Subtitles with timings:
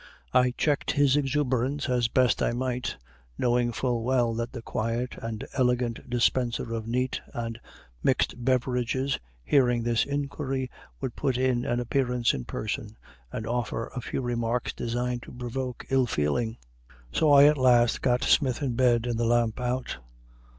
[0.33, 2.97] I checked his exuberance as best I might,
[3.37, 7.59] knowing full well that the quiet and elegant dispenser of neat and
[8.01, 12.97] mixed beverages hearing this inquiry would put in an appearance in person
[13.31, 16.57] and offer a few remarks designed to provoke ill feeling.
[17.11, 19.97] So I at last got Smith in bed and the lamp out.